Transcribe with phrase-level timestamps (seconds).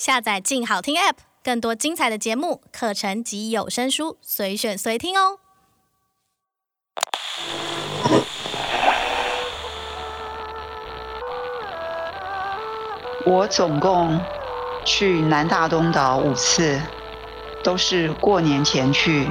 [0.00, 5.36] 下载“静好听 ”App，更多精彩的节目、课程及有声书，随选随听哦。
[13.26, 14.18] 我总共
[14.86, 16.80] 去南大东岛五次，
[17.62, 19.30] 都是过年前去，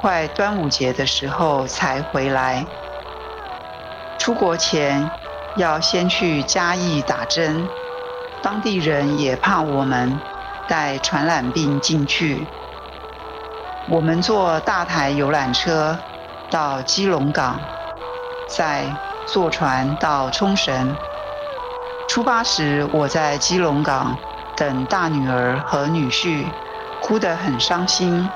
[0.00, 2.66] 快端午节的时候才回来。
[4.18, 5.08] 出国前
[5.56, 7.64] 要先去嘉义打针。
[8.42, 10.20] 当地人也怕我们
[10.68, 12.46] 带传染病进去。
[13.88, 15.98] 我们坐大台游览车
[16.50, 17.60] 到基隆港，
[18.48, 18.84] 再
[19.26, 20.96] 坐船到冲绳。
[22.08, 24.16] 出发时，我在基隆港
[24.56, 26.46] 等大女儿和女婿，
[27.00, 28.28] 哭得很伤心。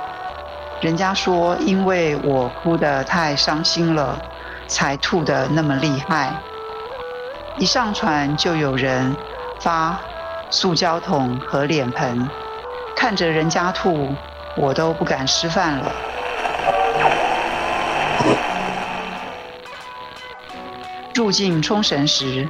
[0.80, 4.18] 人家说，因为我哭得太伤心了，
[4.66, 6.32] 才吐得那么厉害。
[7.58, 9.16] 一上船就有人。
[9.60, 10.00] 发
[10.48, 12.28] 塑胶桶和脸盆，
[12.96, 14.14] 看着人家吐，
[14.56, 15.92] 我都不敢吃饭了。
[21.14, 22.48] 入境冲绳时，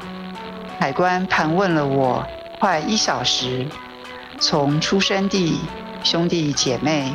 [0.79, 2.25] 海关盘问了我
[2.61, 3.67] 快一小时，
[4.39, 5.61] 从出生地、
[6.05, 7.13] 兄弟姐妹、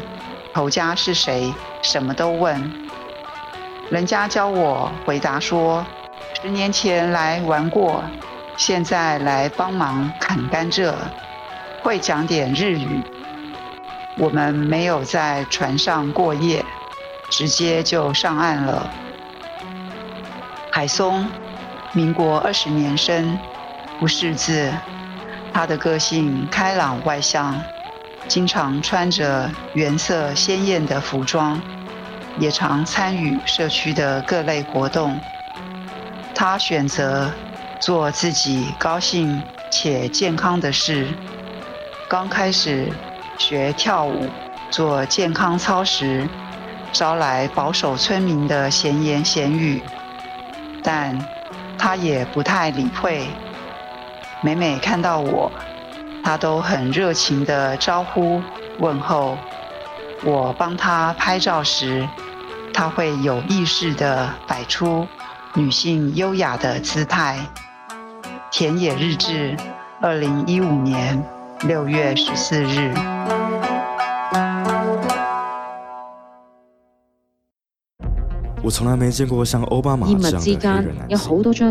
[0.54, 2.86] 头家是谁，什么都问。
[3.90, 5.86] 人家教我回答说，
[6.42, 8.04] 十年前来玩过。
[8.58, 10.94] 现在来帮忙砍甘蔗，
[11.84, 13.02] 会讲点日语。
[14.18, 16.64] 我们没有在船上过夜，
[17.30, 18.90] 直接就上岸了。
[20.72, 21.30] 海松，
[21.92, 23.38] 民国二十年生，
[24.00, 24.72] 不识字。
[25.54, 27.62] 他的个性开朗外向，
[28.28, 31.62] 经常穿着原色鲜艳的服装，
[32.40, 35.20] 也常参与社区的各类活动。
[36.34, 37.30] 他选择。
[37.80, 41.08] 做自己高兴且健康的事。
[42.08, 42.92] 刚开始
[43.38, 44.30] 学跳舞、
[44.70, 46.28] 做健康操时，
[46.92, 49.82] 招来保守村民的闲言闲语，
[50.84, 51.18] 但
[51.78, 53.28] 他也不太理会。
[54.42, 55.52] 每每看到我，
[56.24, 58.42] 他都很热情地招呼
[58.80, 59.38] 问候。
[60.24, 62.08] 我帮他拍照时，
[62.74, 65.08] 他会有意识地摆出
[65.54, 67.40] 女性优雅的姿态。
[68.58, 69.54] 田野日志，
[70.00, 71.22] 二零一五年
[71.68, 72.90] 六月十四日。
[78.64, 81.10] 我从来没见过像奥巴马这样的黑人男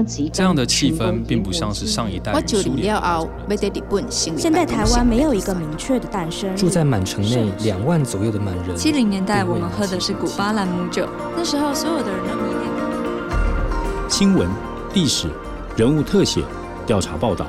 [0.06, 0.30] 性。
[0.30, 4.10] 这样的气氛并不像是上一代人树立的。
[4.10, 6.54] 现在台湾没有一个明确的诞生。
[6.54, 8.76] 住在满城内两万左右的满人。
[8.76, 14.10] 七零年代我们喝的是古巴兰姆酒，那时候所有的人都迷恋。
[14.10, 14.46] 新闻、
[14.92, 15.30] 历史、
[15.78, 16.44] 人物特写。
[16.86, 17.46] 调查报道，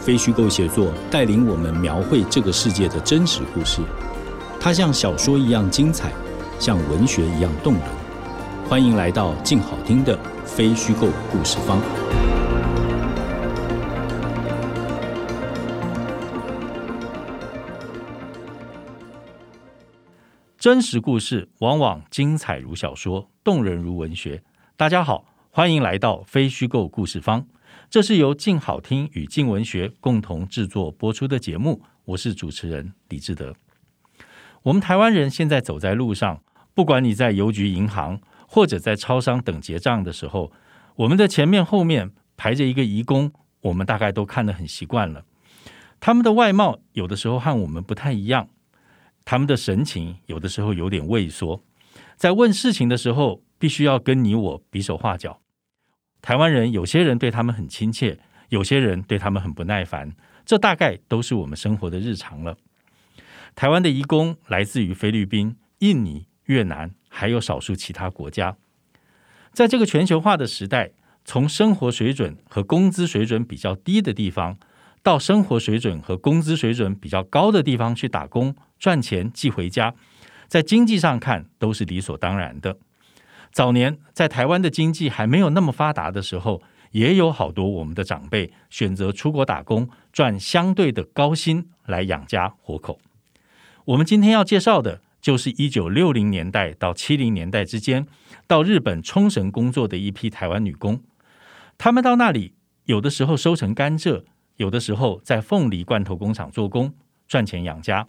[0.00, 3.82] 非虚构写作带领我们描绘这个世界的真实故事。
[4.58, 6.10] 它像小说一样精彩，
[6.58, 7.82] 像文学一样动人。
[8.68, 11.78] 欢迎来到静好听的非虚构故事方。
[20.58, 24.42] 真实故事往往精彩如小说，动人如文学。
[24.78, 27.44] 大家好，欢迎来到非虚构故事方。
[27.94, 33.54] 这是由静好听与静文学共同制作播出的节目，我是主持人李志德。
[34.64, 36.42] 我们台湾人现在走在路上，
[36.74, 40.50] 不管你在邮局、银行或者在超商等结账的时候，
[40.96, 45.24] 我们的前面后面排着一个移工，我们大概都看得很习惯了。
[46.00, 48.48] 他们的外貌有的时候和我们不太一样，
[49.24, 51.62] 他们的神情有的时候有点畏缩，
[52.16, 55.38] 在问事情的时候，必须要跟你我比手画脚。
[56.24, 58.18] 台湾人有些人对他们很亲切，
[58.48, 60.10] 有些人对他们很不耐烦，
[60.46, 62.56] 这大概都是我们生活的日常了。
[63.54, 68.56] 台湾的移工来自于菲律宾、印尼、越南，还有少数其他国家。
[69.52, 70.92] 在这个全球化的时代，
[71.26, 74.56] 从生活水准和工资水准比较低的地方，
[75.02, 79.94] 到生活水准和工资水准比较高的地方去打工赚钱寄回家，
[80.48, 82.78] 在经济上看都是理所当然的。
[83.54, 86.60] 早年在台湾的经济还没有那么发达的时候，
[86.90, 92.98] 也有好多我们的长辈选择出国打工，赚相对的高薪来养家活口。
[93.84, 98.08] 我们今天要介绍的，就是一九六零年代到七零年代之间
[98.48, 101.00] 到日本冲绳工作的一批台湾女工。
[101.78, 102.54] 她们到那里，
[102.86, 104.24] 有的时候收成甘蔗，
[104.56, 106.92] 有的时候在凤梨罐头工厂做工，
[107.28, 108.08] 赚钱养家，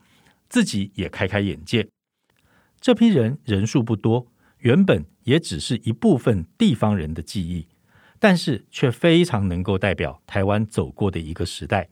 [0.50, 1.88] 自己也开开眼界。
[2.81, 4.25] 这批人人数不多。
[4.65, 7.67] 原本也只是一部分地方人的记忆，
[8.19, 11.88] 但是却非常能够代表台湾走过的一个时代。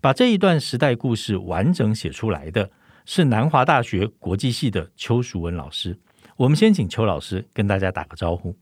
[0.00, 2.70] 把这一段时代故事完整写出来的
[3.04, 5.98] 是南华大学国际系的邱淑文老师。
[6.38, 8.56] 我们先请邱老师跟大家打个招呼。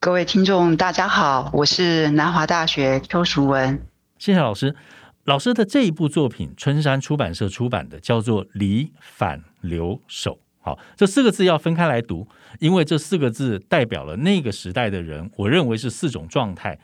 [0.00, 3.80] 各位听众，大家好，我是南华大学邱淑文。
[4.18, 4.74] 谢谢老师。
[5.22, 10.32] 老师的这一部作品，春山出版社出版的，叫做《离反留守》。
[10.66, 12.26] 好，这四个字要分开来读，
[12.58, 15.30] 因为这四个字代表了那个时代的人。
[15.36, 16.76] 我认为是四种状态：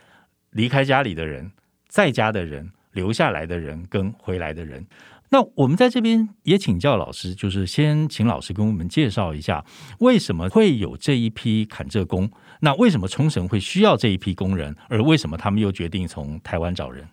[0.53, 1.51] 离开家里的人，
[1.89, 4.87] 在家的人，留下来的人，跟回来的人。
[5.31, 9.65] 那我们在这边也请教老师，就是先请老师跟我们介绍一下，
[9.99, 12.31] 为什么会有这一批砍蔗工？
[12.61, 14.77] 那为什么冲绳会需要这一批工人？
[14.89, 17.05] 而为什么他们又决定从台湾找人？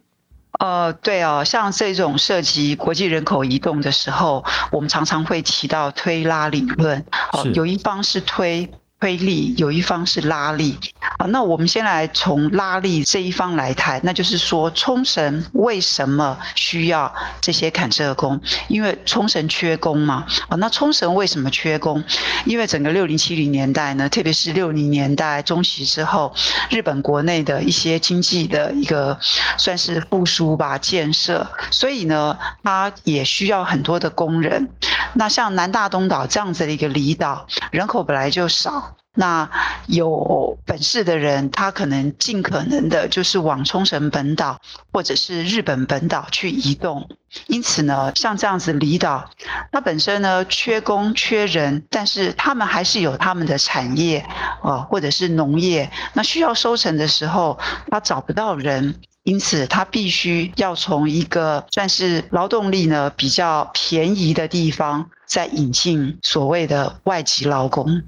[0.60, 7.04] 呃，对哦，像这种涉及国际人口移动的时候，我们常常会提到推拉理论。
[7.32, 8.70] 哦，有一方是推。
[9.00, 10.78] 推力有一方是拉力
[11.18, 18.40] 啊，那我们先来从拉力这一方来谈，那就是说冲绳为什么需要这些坎车工？
[18.68, 22.04] 因为冲绳缺工嘛啊，那冲绳为什么缺工？
[22.46, 26.34] 因为整个六零七零年代呢，特别是六零年代中期之后，
[26.70, 29.18] 日本国内的一些经济的一个
[29.58, 34.70] 算是复苏吧，建设，所以呢，它也需要很多的工人。
[35.14, 39.50] 那像南大东岛这样子的一个离岛，人口本来就少，那
[39.88, 44.60] 有本事的人，他可能尽可能的就是往冲绳本岛
[44.92, 47.10] 或者是日本本岛去移动。
[47.48, 49.30] 因此呢，像这样子离岛，
[49.72, 54.20] 它本身呢缺工缺人，但是他们还是有他们的产业
[54.64, 57.60] 啊，或者是农业，那需要收成的时候，
[57.90, 58.96] 他找不到人。
[59.24, 68.02] 因此，他必须要从一个算是劳动力呢比较便宜的地方，再引进所谓的外籍劳工。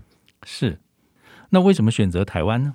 [0.43, 0.79] 是，
[1.53, 2.73] 那为什么选择台湾呢？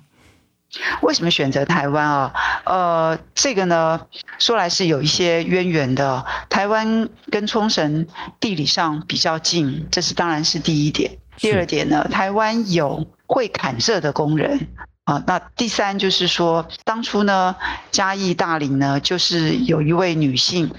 [1.01, 2.33] 为什么选择台湾啊？
[2.65, 4.01] 呃，这个呢，
[4.37, 6.25] 说来是有一些渊源的。
[6.49, 8.05] 台湾跟冲绳
[8.39, 11.17] 地理上比较近，这是当然是第一点。
[11.37, 14.67] 第二点呢，台湾有会砍蔗的工人。
[15.05, 17.55] 啊，那第三就是说，当初呢，
[17.91, 20.69] 嘉义大林呢，就是有一位女性，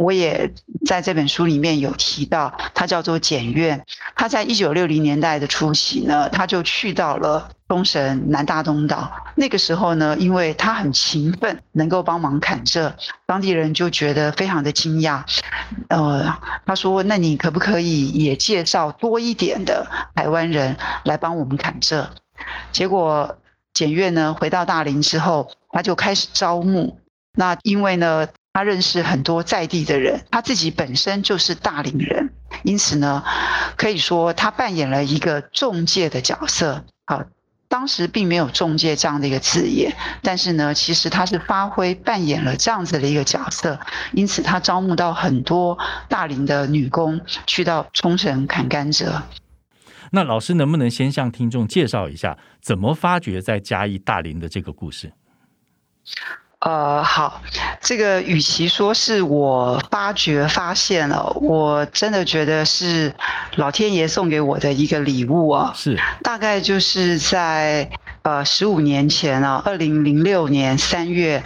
[0.00, 0.50] 我也
[0.86, 3.84] 在这本书里面有提到，他叫做简苑。
[4.16, 9.12] 她在一九六零年代的初期呢，他就去到了东神南大东岛。
[9.34, 12.90] 那个时候呢，因为他很勤奋，能够帮忙砍蔗，
[13.26, 15.22] 当地人就觉得非常的惊讶。
[15.90, 20.74] 呃，他说：“那你可不可以也介绍多一点的台湾人
[21.04, 22.06] 来帮我们砍蔗？”
[22.72, 23.36] 结果
[23.74, 26.98] 检阅呢，回到大林之后，他就开始招募。
[27.34, 32.32] 那因为呢，他认识很多在地的人，他自己本身就是大龄人，
[32.64, 33.22] 因此呢，
[33.76, 36.84] 可以说他扮演了一个中介的角色。
[37.06, 37.22] 好，
[37.68, 43.78] 当时并没有中介这样的一个字眼，但是呢，其实他是发挥扮演了这样子的一个角色，
[44.12, 49.22] 因此他招募到很多大龄的女工去到冲绳砍甘蔗。
[50.10, 55.12] 那老师能不能先向听众介绍一下，怎么发掘在嘉义大林的这个故事？
[56.60, 57.40] 呃，好，
[57.80, 63.14] 这个与其说是我发掘发现了，我真的觉得是
[63.56, 65.72] 老天爷送给我的一个礼物啊。
[65.74, 67.90] 是，大概就是在
[68.22, 71.42] 呃十五年前啊，二零零六年三月，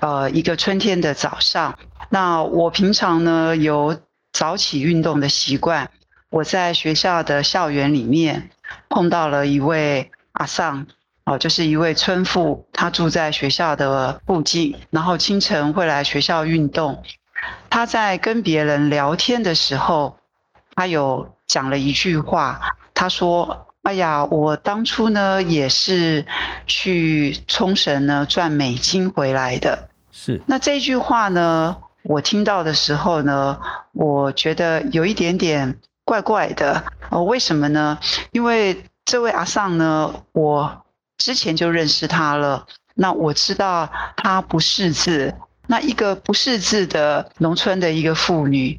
[0.00, 1.78] 呃一个春天的早上，
[2.10, 3.98] 那我平常呢有
[4.34, 5.90] 早起运动的习惯。
[6.28, 8.50] 我在学校的校园里面
[8.90, 10.86] 碰到了一位阿桑，
[11.28, 17.02] 哦，就是一位村妇，她住在学校的附近，然后清晨会来学校运动。
[17.68, 20.16] 她在跟别人聊天的时候，
[20.74, 22.58] 她有讲了一句话，
[22.94, 26.24] 她说：“哎呀，我当初呢也是
[26.66, 30.40] 去冲绳呢赚美金回来的。”是。
[30.46, 33.58] 那这句话呢，我听到的时候呢，
[33.92, 35.78] 我觉得有一点点。
[36.08, 37.98] 怪怪的哦，为什么呢？
[38.32, 40.82] 因为这位阿桑呢，我
[41.18, 42.66] 之前就认识他了。
[42.94, 45.34] 那我知道他不识字，
[45.66, 48.78] 那一个不识字的农村的一个妇女，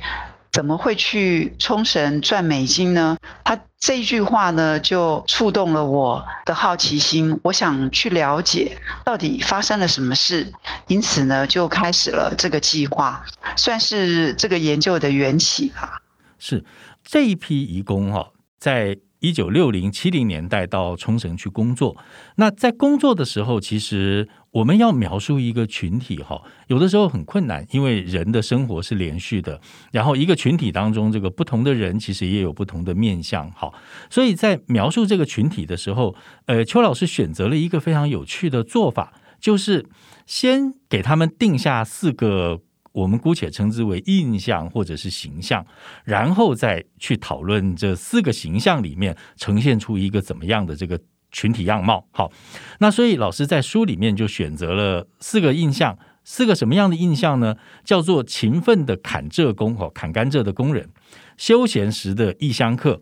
[0.52, 3.18] 怎么会去冲绳赚美金呢？
[3.44, 10.52] 他这一句话呢，就触动了我的好奇心，我想去了解到底发生了什么事。
[10.88, 13.24] 因此呢，就开始了这个计划，
[13.56, 16.02] 算是这个研究的缘起吧。
[16.40, 16.66] 是。
[17.02, 21.98] 这一批移工哈，在一九六零七零年代到冲绳去工作。
[22.36, 29.60] 那在工作的时候，其实我们要描述一个群体哈，有的时候很困难，因为人的生活是连续的。
[29.92, 33.72] 然后一个群体当中，这个不同的人其实也有不同的面向哈。
[34.10, 39.86] 所以在描述这个群体的时候，呃，邱老师选择了一个非常有趣的做法，就是
[40.26, 42.62] 先给他们定下四个
[42.92, 45.66] 我们姑且称之为印象或者是形象，
[46.04, 51.00] 然后再去讨论这四个形象里面呈现出一个怎么样的这个
[51.32, 52.08] 群体样貌。
[52.12, 52.32] 好，
[52.80, 57.56] 那所以老师在书里面就选择了四个印象，四个什么样的印象呢？
[57.84, 60.90] 叫做勤奋的砍蔗工哦，砍甘蔗的工人，
[61.38, 63.02] 休闲时的异乡客，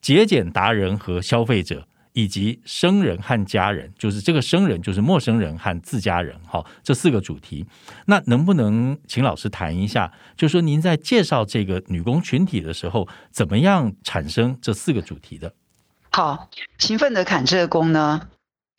[0.00, 1.86] 节俭达人和消费者。
[2.12, 7.64] 以及生人和家人，就是这个生人就是陌生人和自家人，好，这四个主题。
[8.06, 10.12] 那能不能请老师谈一下？
[10.36, 15.52] 就说您在介绍这个女工群体的时候，怎么样产生这四个主题的？
[16.10, 18.28] 好，勤奋的砍蔗工呢？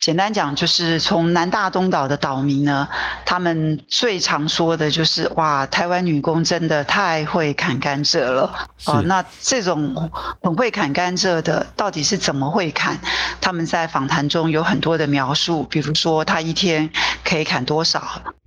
[0.02, 2.88] 简单讲，就是从南大东岛的岛民呢，
[3.24, 8.52] 他们最常说的就是哇，台湾女工真的太会砍甘蔗了
[8.86, 9.00] 哦。
[9.02, 10.10] 那这种
[10.42, 12.98] 很会砍甘蔗的，到底是怎么会砍？
[13.40, 16.90] 他们在访谈中有很多的描述，比如说他一天
[17.24, 18.02] 可以砍多少，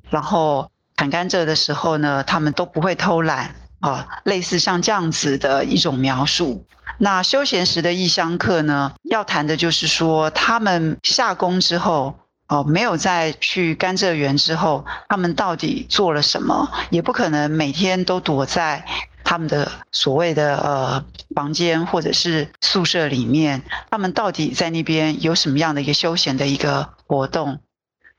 [0.09, 6.65] 然后砍甘蔗的时候呢，他们都不会偷懒啊，类似像这样子的一种描述。
[6.97, 12.15] 那休闲时的异乡客呢，要谈的就是说，他们下工之后，
[12.47, 16.67] 哦，没有再去甘蔗园之后，他们到底做了什么？
[16.89, 18.83] 也不可能每天都躲在
[19.23, 23.61] 他们的所谓的呃房间或者是宿舍里面，
[23.91, 27.59] 他们到底在那边有什么样的一个休闲的一个活动？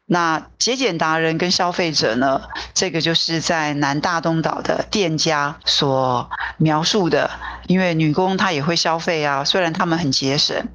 [0.09, 7.29] 那节俭达人跟消费者呢，这个就是在南大东岛的店家所描述的。
[7.67, 10.69] 因为女工她也会消费啊，虽然他们很节省。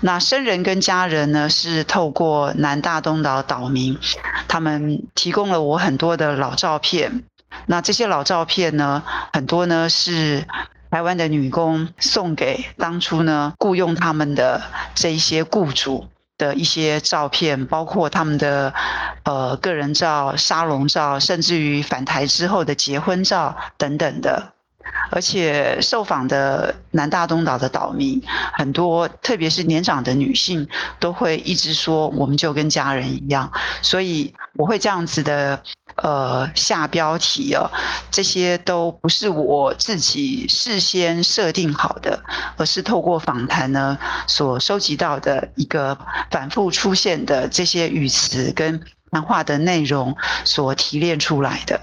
[0.00, 3.98] 那生人跟家人呢，是透过南大东岛岛民，
[4.48, 7.24] 他们提供了我很多的老照片。
[7.66, 9.02] 那这些老照片呢，
[9.34, 10.46] 很多呢是
[10.90, 14.62] 台湾的女工送给当初呢雇佣他们的
[14.94, 16.08] 这一些雇主。
[16.38, 18.72] 的一些照片，包括他们的
[19.24, 24.54] 呃个人照、沙龙照，甚至于返台之后的结婚照等等的。
[25.10, 28.20] 而且受访的南大东岛的岛民
[28.52, 30.68] 很多，特别是年长的女性，
[31.00, 33.50] 都会一直说我们就跟家人一样。
[33.80, 35.62] 所以我会这样子的
[35.96, 37.70] 呃下标题哦，
[38.10, 42.22] 这些都不是我自己事先设定好的，
[42.56, 45.96] 而是透过访谈呢所收集到的一个
[46.30, 48.80] 反复出现的这些语词跟
[49.10, 50.14] 谈话的内容
[50.44, 51.80] 所提炼出来的。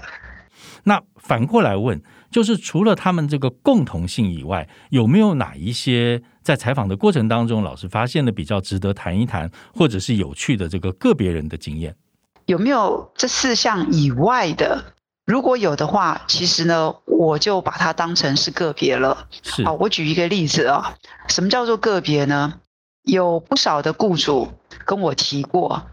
[0.84, 2.00] 那反过来问。
[2.36, 11.96] 就是除了他们这个共同性以外，有没有哪一些在采访的过程当中，老师发现的比较值得谈一谈，或者是有趣的这个个别人的经验？
[12.44, 14.84] 有没有这四项以外的？
[15.24, 19.26] 如果有的话，其实呢，我就把它当成是个别了。
[19.42, 19.64] 是。
[19.64, 20.94] 好，我举一个例子啊，
[21.28, 22.60] 什么叫做个别呢？
[23.04, 24.46] 有不少的雇主
[24.84, 25.86] 跟我提过。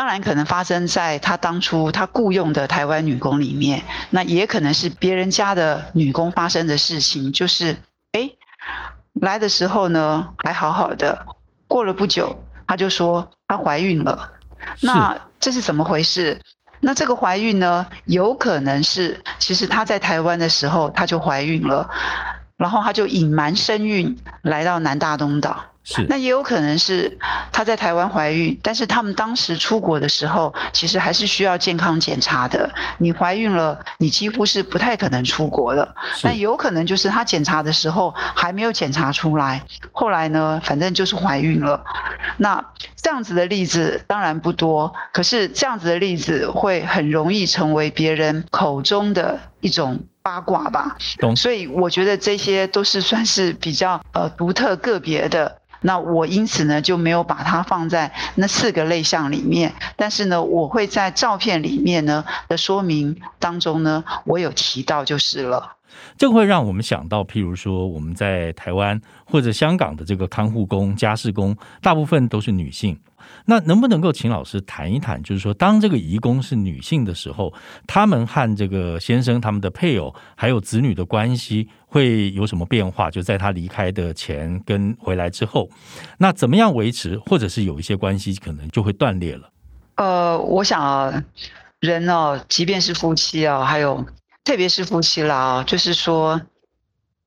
[0.00, 7.30] 当然可能发生在他当初他雇佣的台湾女工里面，那也可能是别人家的女工发生的事情。
[7.34, 7.76] 就是，
[8.12, 8.30] 哎，
[9.12, 11.26] 来的时候呢还好好的，
[11.68, 14.32] 过了不久，她就说她怀孕了。
[14.80, 16.40] 那这是怎么回事？
[16.80, 21.90] 那这个怀孕呢，有可能是其实她在台湾的时候她就怀孕了，
[22.56, 25.62] 然后她就隐瞒身孕来到南大东岛。
[25.92, 27.18] 是，那也有可能是
[27.50, 32.70] 她在台湾怀孕，但是他们当时出国的时候，其实还是需要健康检查的。
[32.98, 35.96] 你怀孕了，你几乎是不太可能出国的。
[36.22, 41.82] 那有可能就是她检查的时候还没有检查出来，后来呢，反正就是怀孕了。
[42.36, 50.96] 那这样子的例子当然不多，可是这样子的例子会很容易成为别人口中的一种八卦吧。
[51.18, 51.34] 懂。
[51.34, 55.59] 所以我觉得这些都是算是比较呃独特个别的。
[55.82, 65.76] 那我因此呢就没有把它放在那四个类项里面，但是呢，我会在照片里面呢的说明当中呢，我有提到就是了。
[66.16, 72.98] 这会让我们想到，譬如说我们在台湾或者香港的这个看护工、家事工，大部分都是女性。
[73.46, 77.52] 那能不能够请老师谈一谈，就是说，当这个移工是女性的时候，
[77.86, 83.10] 他们和这个先生、他们的配偶还有子女的关系会有什么变化？
[83.10, 85.68] 就在他离开的前跟回来之后，
[86.18, 89.50] 那怎么样维持，或者是有一些关系可能就会断裂了？
[89.96, 91.24] 呃，我想啊，
[91.80, 94.04] 人哦，即便是夫妻啊，还有
[94.44, 96.40] 特别是夫妻啦，就是说。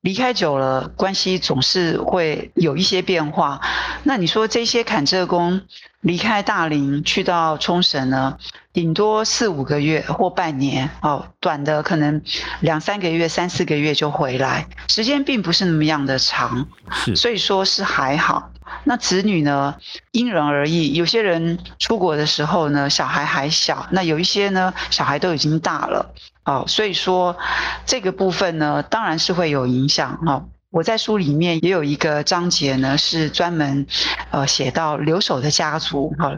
[0.04, 3.62] 离开久了，关系总是会有一些变化。
[4.04, 5.62] 那你说这些砍蔗工
[6.02, 8.38] 离开大林去到冲绳呢？
[8.74, 12.22] 顶多四五个月或半年哦，短的可能
[12.60, 16.68] 两三个月、三四个月就回来，时间并不是那么样的长。
[16.92, 18.50] 是，所以说是还好。
[18.84, 19.76] 那子女呢？
[20.12, 20.96] 因人而异。
[20.96, 26.14] 有些人出国的时候呢，小孩还小；那有一些呢，小孩都已经大了。
[26.46, 27.38] 哦，所以说
[27.86, 30.46] 这个部分呢，当然是会有影响哈。
[30.72, 33.86] 我在书里面也有一个章节呢，是专门
[34.32, 36.36] 呃写到留守的家族哈，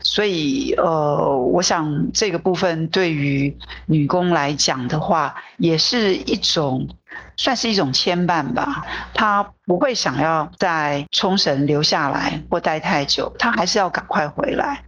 [0.00, 3.54] 所以呃，我想这个部分对于
[3.86, 6.88] 女工来讲的话，也是一种
[7.36, 8.86] 算是一种牵绊吧。
[9.12, 14.82] 她不会想要在冲绳留下来或待太久，她还是要赶快回来，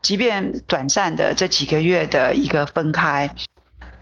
[0.00, 3.30] 即便短暂的这几个月的一个分开。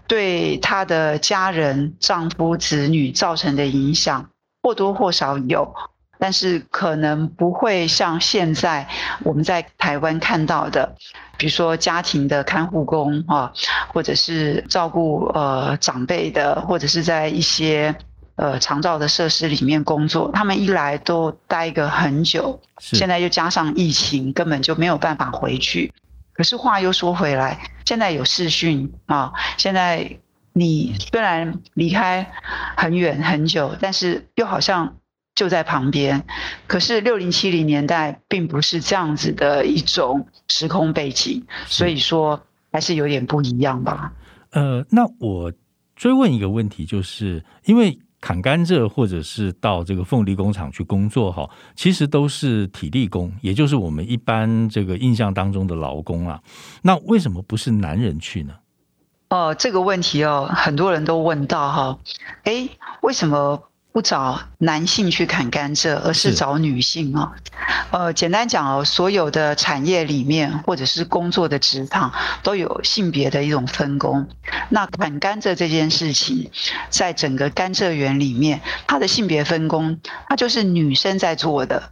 [0.09, 4.27] 对她的家人、丈夫、子女造成的影响
[4.63, 5.73] 或多或少有，
[6.17, 8.85] 但是可能不会像现在
[9.23, 10.95] 我们在台湾看到的，
[11.37, 13.53] 比如说家庭的看护工啊，
[13.93, 17.95] 或者是照顾呃长辈的，或者是在一些
[18.35, 25.93] 呃长照的设施里面工作，他们一来都待个很久，现在又加上疫情，根本就没有办法回去。
[26.33, 27.59] 可是话又说回来，
[27.89, 30.19] 现在有视讯啊，现在
[30.53, 32.31] 你虽然离开
[32.77, 34.97] 很远很久，但是又好像
[35.33, 36.23] 就在旁边。
[36.67, 42.39] 可是六零七零年代并不是这样子的一种时空背景，所以说
[42.71, 44.13] 还是有点不一样吧。
[44.51, 45.51] 呃，那我
[45.95, 47.97] 追问一个问题，就是因为。
[48.21, 56.41] 砍甘蔗，或者是到这个凤梨工厂去工作，哈，其实都是体力工，也就是我们一般这个印象当中的劳工啊。
[56.81, 58.53] 那为什么不是男人去呢？
[59.29, 61.99] 哦，这个问题哦，很多人都问到哈，
[62.43, 62.69] 诶，
[63.01, 63.68] 为什么？
[63.91, 67.31] 不找男性去砍甘蔗，而是找女性啊。
[67.91, 74.27] 呃，简单讲哦，所有的产业里面或者是工作的职场都有性别的一种分工。
[74.69, 76.51] 那砍甘蔗这件事情，
[76.89, 81.89] 在整个甘蔗园里面，它的性别分工，它就是女生在做的。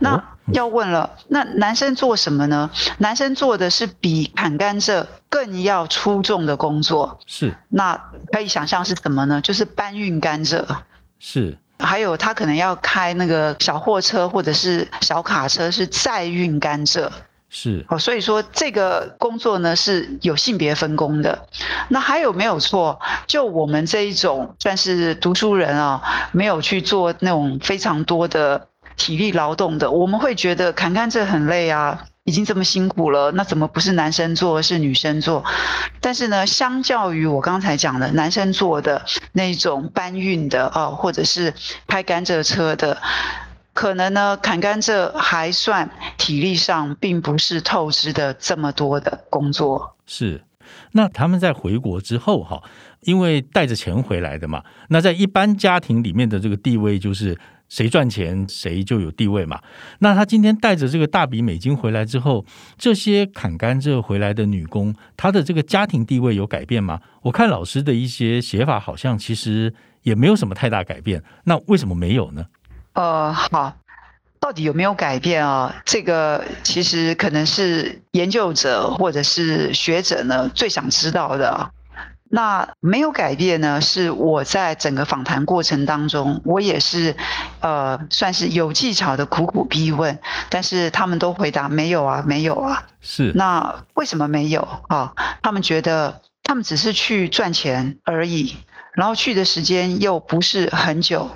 [0.00, 0.22] 那
[0.52, 2.70] 要问了，那男生做什么呢？
[2.98, 7.18] 男生做的是比砍甘蔗更要出众的工作。
[7.26, 7.54] 是。
[7.70, 7.98] 那
[8.30, 9.40] 可以想象是什么呢？
[9.40, 10.62] 就是搬运甘蔗。
[11.24, 17.08] 是，还有他可能要开那个小货车或者是小卡车，是载运甘蔗。
[17.48, 21.46] 是，哦，所以说这个工作呢是有性别分工的。
[21.88, 22.98] 那还有没有错？
[23.28, 32.02] 就我们这一种算是读书人啊，没有去做那种非常多的体力劳动的，我们会觉得砍甘蔗很累啊。
[32.24, 35.44] 已经这么辛苦了，那怎么不是男生做，是女生做？
[36.00, 41.52] 但是呢，相较于我刚才讲的男生做的那种搬运的哦，或者是
[41.88, 42.96] 开甘蔗车的，
[43.72, 49.96] 可能呢，砍甘蔗还算体力上并不是透支的这么多的工作。
[50.06, 50.44] 是，
[50.92, 52.62] 那他们在回国之后哈，
[53.00, 57.36] 因为带着钱回来的嘛，那在一般家庭里面的这个地位就是。
[57.72, 59.58] 谁赚钱谁就有地位嘛。
[60.00, 62.44] 那他今天带着这个大笔美金回来之后，
[62.76, 67.00] 这些砍甘蔗回来的女工，她的这个家庭地位有改变吗？
[67.22, 71.22] 我看老师的一些写法，好像其实也没有什么太大改变。
[71.44, 72.44] 那为什么没有呢？
[72.92, 73.74] 呃，好，
[74.38, 75.74] 到底有没有改变啊？
[75.86, 81.70] 这个其实可能是研究者或者是学者呢最想知道的。
[82.34, 83.78] 那没有改变呢？
[83.82, 87.14] 是我在整个访谈过程当中，我也是，
[87.60, 90.18] 呃，算是有技巧的苦苦逼问，
[90.48, 92.84] 但是他们都回答没有啊，没有啊。
[93.02, 93.32] 是。
[93.34, 95.12] 那为什么没有啊？
[95.42, 98.56] 他们觉得他们只是去赚钱而已，
[98.94, 101.28] 然后去的时间又不是很久，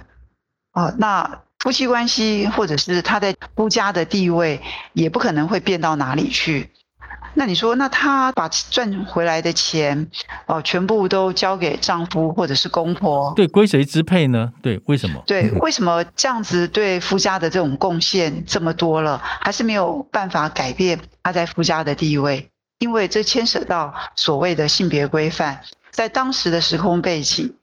[0.72, 4.62] 啊，那夫妻关系或者是他在夫家的地位
[4.94, 6.70] 也不可能会变到哪里去。
[7.38, 10.10] 那你说，那她把赚回来的钱，
[10.46, 13.32] 哦，全部都交给丈夫或者是公婆？
[13.36, 14.50] 对，归谁支配呢？
[14.62, 15.22] 对，为什么？
[15.26, 22.50] 对，为什么这样子对夫家的这种贡献这么多了，还是没有办法改变她在夫家的地位？
[22.78, 27.54] 因为这牵涉到所谓的性别规范，在当时的时空背景，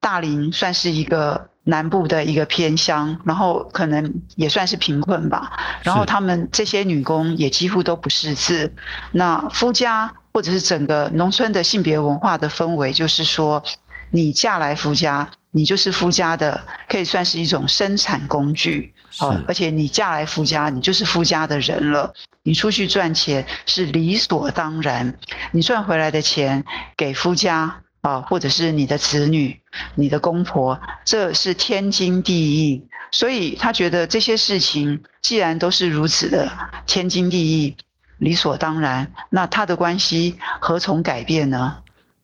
[0.00, 1.48] 大龄算是一个。
[1.64, 5.52] 南部的一个偏乡，然后可能也算是贫困吧。
[5.82, 8.72] 然后他们这些女工也几乎都不识字。
[9.12, 13.62] 那夫家或者是整个农村的性别文化的氛围，就是说，
[14.10, 18.92] 你嫁来夫家，你就是夫家的，可以算是一种生产工具。
[19.20, 22.12] 哦，而且你嫁来夫家，你就是夫家的人了。
[22.42, 25.16] 你出去赚钱是理所当然，
[25.52, 26.62] 你赚回来的钱
[26.94, 27.80] 给夫家。
[28.04, 29.58] 啊，或者是你的子女、
[29.94, 32.86] 你的公婆，这是天经地义。
[33.10, 36.50] 所以他觉得这些事情既然都是如此的
[36.84, 37.74] 天经地义、
[38.18, 41.78] 理所当然，那他的关系何从改变呢？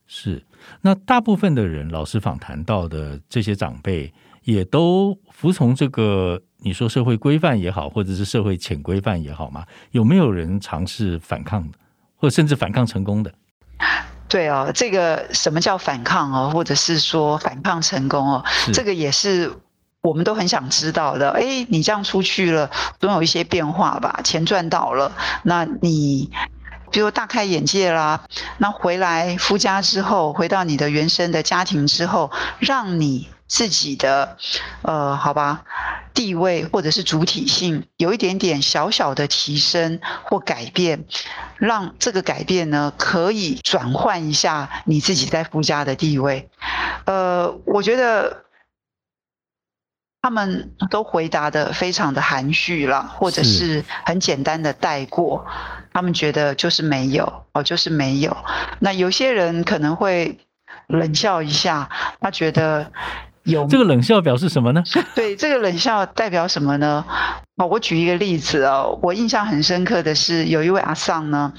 [0.06, 0.44] 是，
[0.82, 4.12] 那大部分的人，老师访谈到的这些长辈，
[4.42, 9.64] 也都服从这个你说社会规范也好，或者是社会潜规范也好吗？
[9.92, 11.78] 有没有人尝试反抗的，
[12.16, 13.32] 或甚至反抗成功的？
[14.30, 19.52] 对哦，这个什么叫反抗哦，或者是说反抗成功哦，这个也是
[20.00, 21.30] 我们都很想知道的。
[21.32, 24.20] 哎，你这样出去了，总有一些变化吧？
[24.22, 25.12] 钱赚到了，
[25.42, 26.30] 那你
[26.92, 28.22] 比如大开眼界啦，
[28.58, 34.38] 那回来夫家之后，回到你的原生的家庭之后，让你自己的
[34.82, 35.64] 呃，好吧，
[36.14, 41.04] 地位或者是主体性有一点点小小的提升或改变。
[41.58, 46.48] 让这个改变呢，可以转换一下你自己在夫家的地位。
[47.04, 48.44] 呃，我觉得
[50.22, 55.44] 他们都回答的非常的含蓄了，或者是很简单的带过。
[55.92, 58.34] 他们觉得就是没有哦，就是没有。
[58.78, 60.38] 那有些人可能会
[60.86, 62.92] 冷笑一下，他觉得。
[63.44, 64.82] 有这个冷笑表示什么呢？
[65.14, 67.04] 对，这个冷笑代表什么呢？
[67.56, 71.52] 哦，我举一个例子哦，我印象很深刻的是，有一位阿桑呢，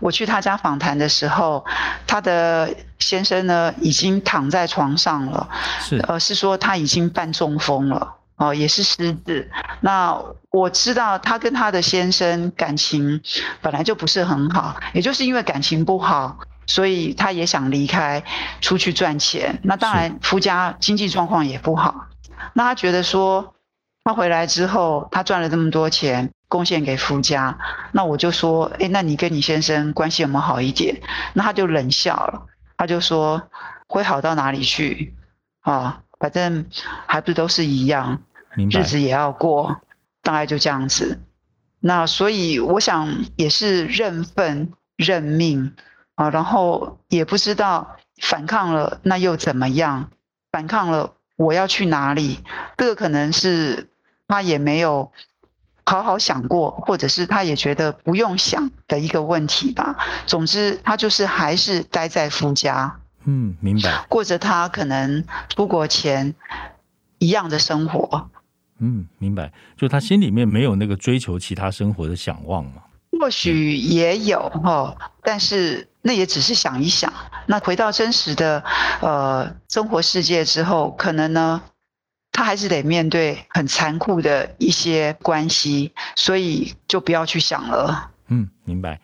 [0.00, 1.64] 我去他家访谈的时候，
[2.06, 5.48] 他的先生呢已经躺在床上了，
[5.80, 9.50] 是呃，是说他已经半中风了哦，也是失智。
[9.80, 10.16] 那
[10.50, 13.20] 我知道他跟他的先生感情
[13.60, 16.38] 本来就不是很好，也就是因为感情不好。
[16.68, 18.22] 所以他也想离开，
[18.60, 19.58] 出去赚钱。
[19.64, 22.06] 那当然，夫家经济状况也不好。
[22.52, 23.54] 那他觉得说，
[24.04, 27.58] 他回来之后，他赚了这么多钱，贡献给夫家。
[27.92, 31.00] 那我就说，诶，那你跟你先生关系有没有好一点？
[31.32, 33.42] 那他就冷笑了，他就说，
[33.88, 35.14] 会好到哪里去？
[35.62, 36.66] 啊，反正
[37.06, 38.20] 还不都是一样，
[38.54, 39.80] 日子也要过，
[40.22, 41.20] 大概就这样子。
[41.80, 45.74] 那所以我想，也是认份认命。
[46.18, 50.10] 啊，然后也不知道反抗了，那又怎么样？
[50.50, 52.40] 反抗了，我要去哪里？
[52.76, 53.88] 这个可能是
[54.26, 55.12] 他也没有
[55.86, 59.96] 好好想过，或者是他也觉得不用想的一个问题吧。
[60.26, 66.34] 总之，他就是还是待在夫家，嗯，明白，过着他可能出国前
[67.18, 68.28] 一样的生活。
[68.80, 72.82] 嗯，明白，就他心里面没有那个追求其他生活的想望嘛。
[73.18, 77.12] 或许也有哈，但是那也只是想一想。
[77.46, 78.62] 那回到真实的
[79.00, 81.60] 呃生活世界之后，可能呢，
[82.30, 88.10] 他还是得面对很残酷的一些关系，所以就不要去想了。
[88.28, 89.00] 嗯，明白。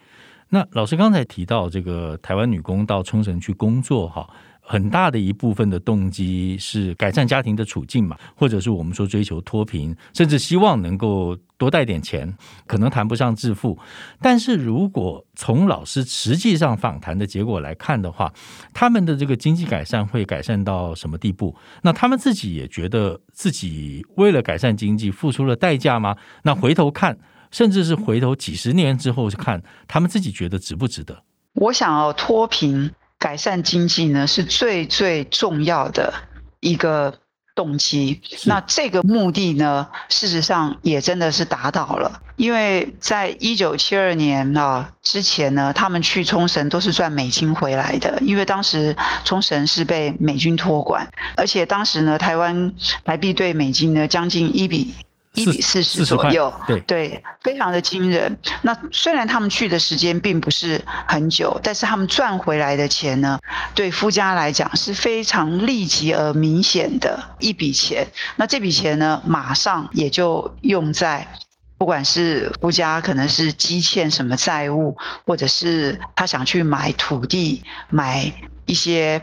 [0.48, 4.28] 那老师刚才提到这个台湾女工到冲绳去工作哈。
[4.66, 12.34] 很大的一部分的动机是改善家庭的处境嘛，或者是我们说追求脱贫，甚至希望能够多带点钱，
[12.66, 13.78] 可能谈不上致富。
[14.22, 18.32] 但是如果从老师实际上访谈的结果来看的话，
[18.72, 21.54] 他们的这个经济改善会改善到什么地步？
[21.82, 26.16] 那他们自己也觉得自己为了改善经济付出了代价吗？
[26.44, 27.18] 那回头看，
[27.50, 31.22] 甚至是回头几十年之后看，他们自己觉得值不值得？
[31.52, 32.90] 我想要脱贫。
[33.24, 36.12] 改善经济呢，是最最重要的
[36.60, 37.14] 一个
[37.54, 38.20] 动机。
[38.44, 42.20] 那这个目的呢，事实上也真的是达到了。
[42.36, 51.08] 因为在一九七二年啊之前呢，他们去冲绳都是赚美金回来的，因为当时冲绳是被美军托管，
[51.38, 52.74] 而且当时呢，台湾
[53.06, 54.92] 台币兑美金呢将近一比。
[55.34, 58.38] 一比四十左右，对对，非常的惊人。
[58.62, 63.38] 那虽然他们去的时间并不是很久，但是他们赚回来的钱呢，
[63.74, 68.06] 对夫家来讲是非常立即而明显的一笔钱。
[68.36, 71.26] 那这笔钱呢，马上也就用在，
[71.78, 78.32] 不管是夫家可能是积欠什么债务，或者是他想去买土地、买
[78.66, 79.20] 一些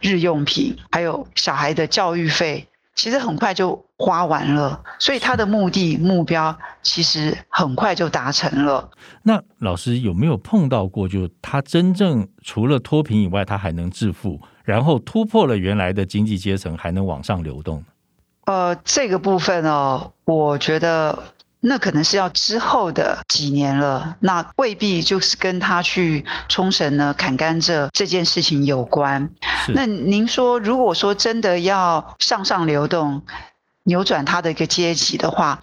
[0.00, 2.66] 日用品，还有小孩的教育费。
[2.94, 8.90] 其实很快就花完了，所以他的目的目标其实很快就达成了。
[9.22, 17.84] 那老师有没有碰到过，就他真正除了脱贫以外，他还能致富，然后突破了原来的经济阶层，还能往上流动？
[18.44, 21.18] 呃，这个部分哦，我觉得。
[21.64, 29.30] 那可能是要之后的几年了，那未必就是跟他去冲绳呢砍甘蔗这件事情有关。
[29.68, 33.22] 那您说，如果说真的要向上流动，
[33.84, 35.62] 扭转他的一个阶级的话，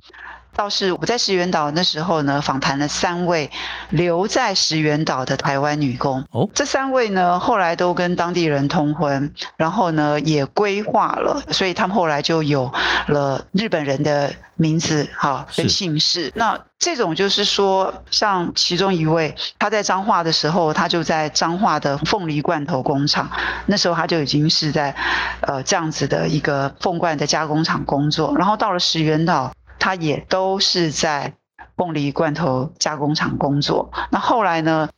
[0.59, 3.49] 倒是我在石垣岛那时候呢，访谈了三位
[3.91, 6.21] 留在石垣岛的台湾女工。
[6.31, 12.69] 哦，这三位呢，后来都跟当地人通婚，然后呢也规划了，所以他们后来就有
[13.07, 16.29] 了日本人的名字，哈，跟姓氏。
[16.35, 23.31] 那这种就是说，像其中一位，他在彰化的时候，他就在彰化的凤梨罐头工厂，
[23.67, 24.93] 那时候他就已经是在
[25.39, 29.53] 呃这样子的一个凤罐的加工厂工作，然后到了石垣岛。
[29.79, 31.33] 他也都是在
[31.77, 33.89] 凤梨罐头加工厂工作。
[34.11, 34.89] 那后来呢，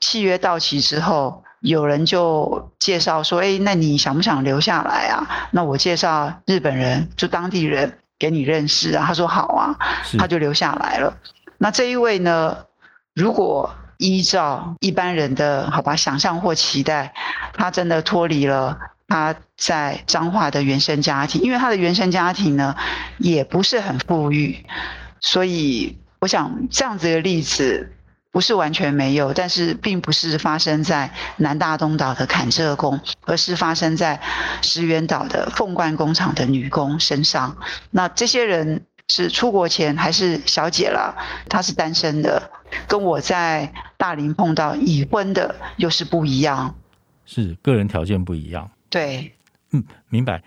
[0.00, 9.04] 契约到期之后，有人就介绍说：“哎，那你想不想留下来啊？”那我介绍日本人，就当地人给你认识啊。
[9.06, 9.74] 他说：“好啊。”
[10.18, 11.16] 他就留下来了。
[11.56, 12.58] 那这一位呢？
[13.14, 17.14] 如果依照一般人的好吧想象或期待，
[17.52, 18.76] 他真的脱离了
[19.08, 22.74] 他在彰化的原生家庭，因为他的原生家庭呢
[23.18, 24.64] 也不是很富裕，
[25.20, 27.92] 所以我想这样子的例子
[28.32, 34.20] 不是完全没有，但是并不是发生在南大东岛的崁社工，而是发生在
[34.62, 37.56] 石垣岛的凤冠工厂的女工身上。
[37.90, 41.14] 那这些人是出国前还是小姐了？
[41.48, 42.50] 她是单身的。
[42.88, 46.74] 跟我在大林碰到已婚的又是不一样，
[47.24, 48.68] 是个人条件不一样。
[48.94, 49.32] 对，
[49.72, 50.40] 嗯，明白。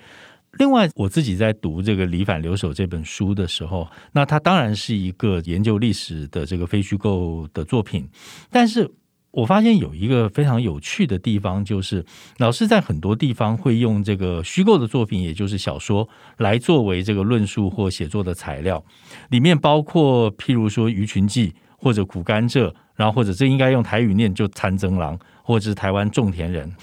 [0.53, 8.07] 另外，我自己在读这个《离反留守》这本书的时候，那它当然是一个研究历史的这个非虚构的作品，
[8.49, 8.89] 但是
[9.31, 12.05] 我发现有一个非常有趣的地方，就是
[12.37, 16.07] 老师在很多地方会用这个虚构的作品，也就是小说，
[16.37, 18.81] 来作为这个论述或写作的材料，
[19.29, 21.49] 里面包括譬如说《鱼群记》。
[21.79, 26.75] 或者苦甘蔗，然后或者这应该用台语念就参增郎，或者是台湾种田人，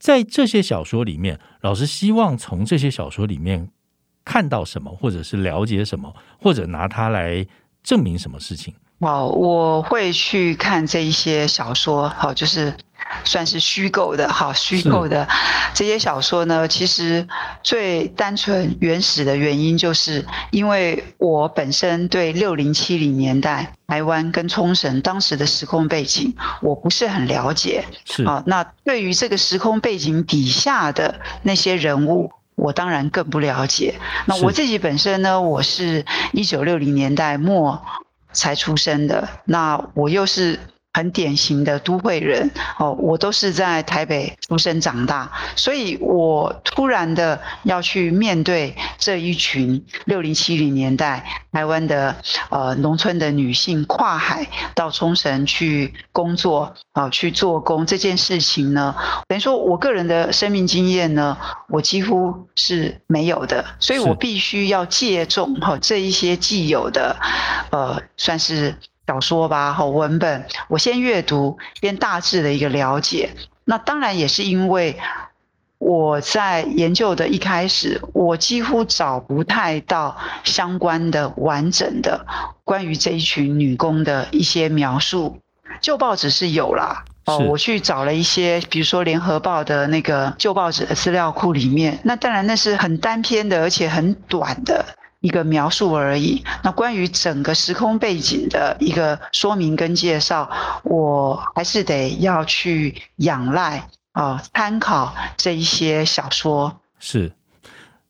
[0.00, 3.70] 在这些小说里面，老师希望从这些小说里面
[4.24, 7.46] 看到什么，或者是了解什么，或者拿它来
[7.82, 8.74] 证明什么事情。
[9.00, 12.72] 哇，我会去看这一些小说，好，就是。
[13.24, 15.26] 算是虚构的，好，虚构的
[15.74, 17.26] 这些小说呢，其实
[17.60, 26.32] 最单纯原始的原因，就是因为我本身对六零七零年代台湾跟冲绳当时的时空背景，
[26.62, 27.84] 我不是很了解。
[28.04, 33.96] 是啊，那对于这个时空背景底下的那些人物，我当然更不了解。
[34.26, 37.82] 那我自己本身呢，我是一九六零年代末
[38.32, 40.58] 才出生的，那我又是。
[40.92, 52.16] 很典型的都会人哦，我都是在台北出生长大，所以我突然的要去面对这一群六零七零年代台湾的
[52.48, 58.94] 呃农村的女性跨海到冲绳去工作啊、呃、去做工这件事情呢，
[59.28, 61.36] 等于说我个人的生命经验呢，
[61.68, 67.16] 我几乎是没有的，所以我必须要借重哈这一些既有的
[67.70, 68.74] 呃算是。
[69.10, 73.30] 小说吧，好文本，我先阅读，先大致的一个了解。
[73.64, 74.96] 那当然也是因为
[75.78, 82.24] 我在研究的一开始，我几乎找不太到相关的完整的
[82.62, 85.40] 关于这一群女工的一些描述。
[85.80, 94.84] 旧报纸是有啦，哦，我去找了一些，比如说联合报的那个旧报纸的资料库里面，那当然那是很单篇的，而且很短的。
[95.20, 96.42] 一个描述而已。
[96.62, 100.50] 那关于整个时空背景的一个说明跟介绍，
[100.84, 106.80] 我还是得要去仰赖啊，参考这一些小说。
[106.98, 107.32] 是。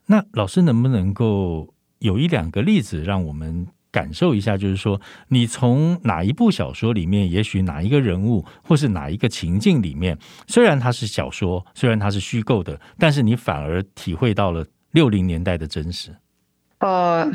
[0.07, 4.57] 那老师能不能够有一两个例子，让我们感受一下？
[4.57, 10.19] 就是说，你从哪一部小说里面，也许哪一个人物，或是哪一个情境里面，
[10.49, 16.13] 虽然它是小说，虽然它是虚构的，但是你反而体会到了六零年代的真实。
[16.81, 17.31] 呃，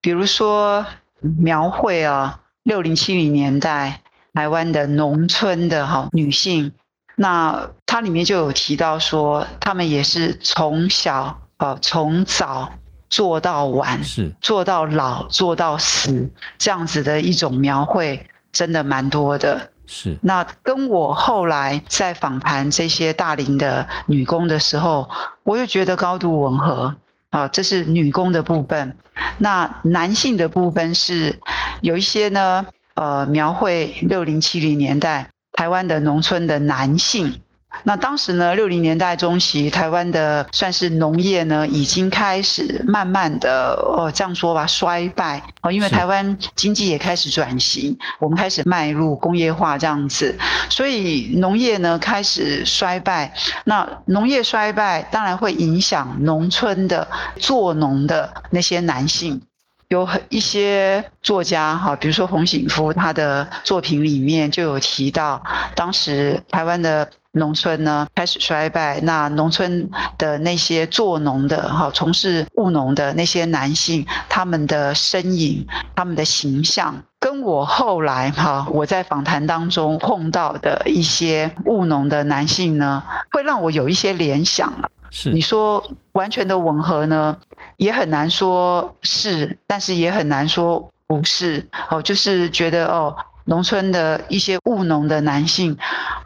[0.00, 0.86] 比如说
[1.20, 4.00] 描绘啊，六零七零年代
[4.32, 6.72] 台湾的农村的哈女性，
[7.16, 12.72] 那它里面就有提到说，她们也是从小呃从早
[13.08, 19.70] 做到晚，是做到老做到死这样子的一种描绘，真的蛮多的。
[19.86, 25.08] 是那跟我后来在访谈这些大龄的女工的时候，
[25.42, 26.94] 我又觉得高度吻合。
[27.34, 28.96] 啊，这是女工的部分。
[29.38, 31.40] 那男性的部分是
[31.80, 37.40] 有一些呢，呃，描绘六零七零年代台湾的农村的男性。
[37.82, 50.34] 那当时呢，六零年代中期，台湾的算是农业呢，已经开始慢慢的，哦，这样说吧，衰败哦，因为台湾经济也开始转型，我们开始迈入工业化这样子，
[50.70, 53.34] 所以农业呢开始衰败。
[53.64, 57.06] 那农业衰败，当然会影响农村的
[57.36, 59.42] 做农的那些男性。
[59.88, 65.42] 有很一些作家哈，比如说洪醒夫，他的作品里面就有提到，
[65.74, 67.08] 当时台湾的。
[67.34, 75.66] 农村呢开始衰败，那农村的那些做农的哈，从事务农的那些男性，他们的身影、
[75.96, 84.88] 他们的形象，跟我后来哈我在访谈当中碰到的一些务农的男性呢，会让我有一些联想了。
[85.10, 87.36] 是你说完全的吻合呢，
[87.76, 91.68] 也很难说是，但是也很难说不是。
[91.90, 93.16] 哦，就是觉得哦，
[93.46, 95.76] 农村的一些务农的男性，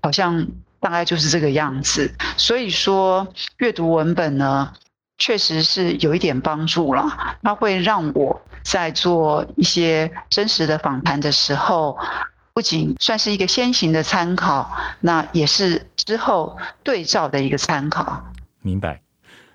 [0.02, 0.46] 好像。
[0.80, 2.12] 大概就是这个样子。
[2.36, 3.26] 所以说，
[3.58, 4.72] 阅读文本呢，
[5.18, 7.38] 确实是有一点帮助了。
[7.42, 11.98] 它会让我在做一些真实的访谈的时候，
[12.52, 18.24] 不仅算是一个先行的参考，那也是之后对照的一个参考。
[18.62, 19.00] 明白。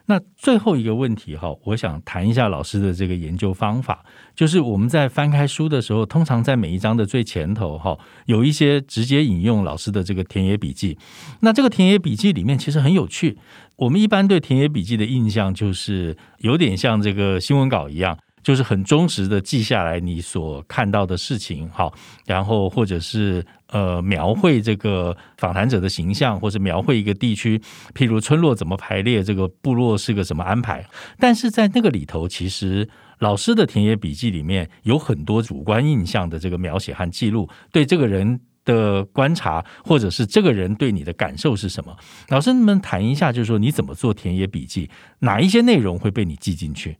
[0.06, 4.04] 那最后一个问题哈，我想谈一下老师的这个研究方法，
[4.36, 10.98] 就是我们在翻开书的时候，通常在每一章的最前头哈，有一些直接引用老师的这个田野笔记。
[11.39, 13.38] 那这个田野笔记里面其实很有趣，
[13.78, 18.18] 我们一般对田野笔记的印象就是有点像这个新闻稿一样。
[18.44, 21.94] 就是很忠实的记下来你所看到的事情，好，
[22.26, 23.42] 然后或者是
[23.74, 27.60] 呃描绘这个访谈者的形象，或者描绘一个地区，
[27.94, 30.86] 譬如村落怎么排列，这个部落是个什么安排。
[31.20, 32.88] 但是在那个里头，其实
[33.20, 41.98] 老师的田野笔记里面有很多主观印象的这个描写和记录，对这个人的观察，或者是这个人对你的感受是什么？
[42.30, 46.98] 老师们谈一下，就是说你怎么做田野笔记，哪一些内容会被你记进去？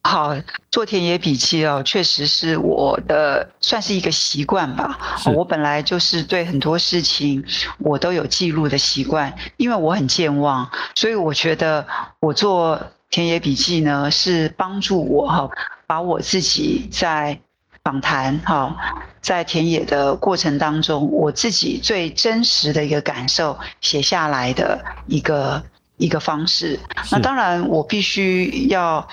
[0.00, 0.34] 好，
[0.70, 4.98] 做田野笔记哦，确实是我的算是一个习惯吧。
[5.34, 7.44] 我本来就是对很多事情
[7.78, 11.86] 我都有记录的习惯，因为我很健忘，所以我觉得
[12.20, 12.80] 我做
[13.10, 15.50] 田野笔记呢，是帮助我哈，
[15.86, 17.38] 把我自己在
[17.84, 18.74] 访谈哈，
[19.20, 25.62] 在田野的过程当中，我自己最真实的一个感受写下来的一个
[25.98, 26.80] 一个方式。
[27.10, 29.06] 那当然，我必须要。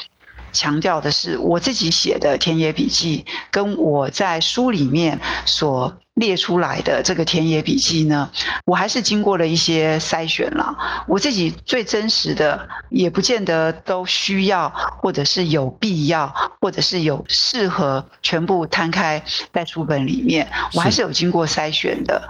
[0.56, 8.32] 强调的是，我自己写的田野笔记，跟我在书里面所列出来的这个田野笔记呢，
[8.64, 10.74] 我还是经过了一些筛选了。
[11.10, 14.70] 我自己最真实的，也不见得都需要，
[15.02, 20.50] 或者是有必要，或者是有适合全部摊开在书本里面。
[20.74, 22.30] 我还是有经过筛选的。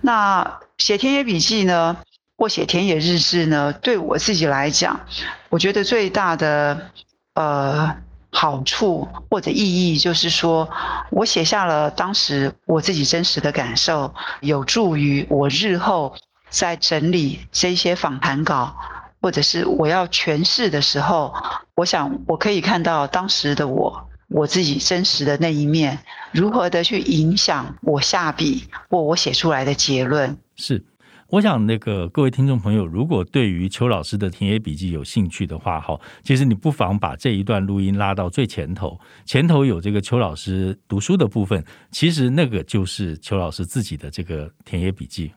[0.00, 1.98] 那写田野笔记呢，
[2.38, 4.98] 或写田野日志呢，对我自己来讲，
[5.50, 6.90] 我觉得最大的。
[7.38, 7.94] 呃，
[8.30, 10.68] 好处或者意义就是说，
[11.12, 16.12] 我写下了当时我自己真实的感受，有助于我日后
[16.50, 18.74] 在整理这些访谈稿，
[19.20, 21.32] 或者是我要诠释的时候，
[21.76, 25.96] 我想我可以看到当时的我，我自己真实的那一面，
[26.32, 30.36] 如何的去影响我下笔或我写出来的结论。
[30.56, 30.84] 是。
[31.30, 45.30] 我想，那个各位听众朋友，如果对于邱老师的田野笔记有兴趣的话，哈，其实你不妨把这一段录音拉到最前头，前头有这个邱老师读书的部分，其实那个就是邱老师自己的这个田野笔记。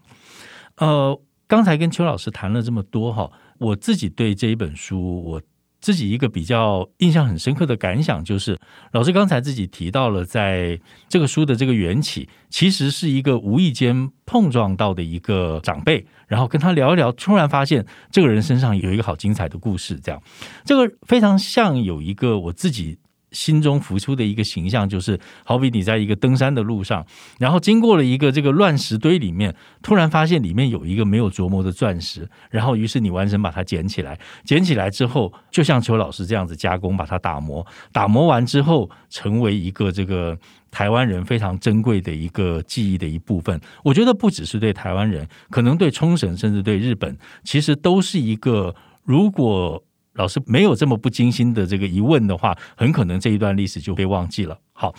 [0.77, 5.41] 呃，刚才跟邱老师谈了这么多，哈，我自己对这一本书，我。
[5.81, 8.57] 自己一个比较印象很深刻的感想就是，
[8.93, 20.21] 老师刚才自己提到了，在这个书的这个缘起，其实是一个无意间碰撞到的一个长辈，然后跟他聊一聊，突然发现这个人身上有一个好精彩的故事，这样，
[20.63, 22.99] 这个非常像有一个我自己。
[23.31, 27.05] 心中浮出的一个形象，就是好比你在一个登山的路上，
[27.39, 40.37] 然后经过了一个这个乱石堆里面，突然发现里面有一个没有琢磨的钻石，然后于是你完成把它捡起来，捡起来之后，就像邱老师这样子加工，把它打磨，打磨完之后，成为一个这个
[40.69, 43.59] 台湾人非常珍贵的一个记忆的一部分。
[43.83, 49.81] 我觉得不只是对台湾人，可能对冲绳，甚至对日本，其实都是一个如果。
[50.13, 54.59] 老师没有这么不精心的这个疑问的话，很可能这一段历史就被忘记了。
[54.73, 54.93] 好，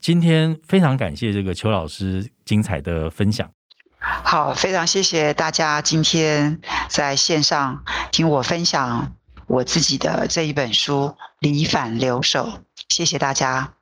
[0.00, 3.50] 今天非常感谢这个邱老师精彩的分享。
[3.98, 9.14] 好，非常谢谢大家今天在线上听我分享
[9.46, 11.06] 我自己的这一本书
[11.40, 12.46] 《离反留守》，
[12.88, 13.74] 谢谢大家。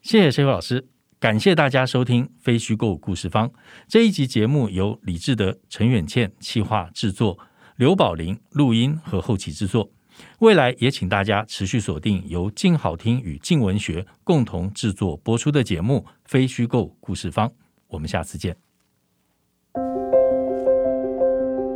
[0.00, 0.88] 谢谢邱老师，
[1.20, 3.48] 感谢大家收听《非虚构故事方》
[3.86, 7.38] 这一集节目，由李志德、陈远倩企划制作，
[7.76, 9.90] 刘宝林录音和后期制作。
[10.38, 17.48] 未来也请大家持续锁定由静好听与静文学共同制作播出的节目《非虚构故事方》，
[17.88, 18.56] 我们下次见。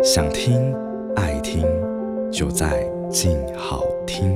[0.02, 0.74] 想听
[1.16, 1.62] 爱听，
[2.30, 4.34] 就在静好听。